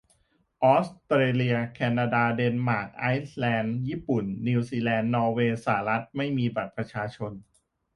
[0.63, 7.31] ออสเตรเลีย แคนาดา เดนมาร์ก ไอร์แลนด์ ญี่ปุ่น นิวซีแลนด์ นอร์เวย์ สหรัฐ ไม่มีบัตรประชาชน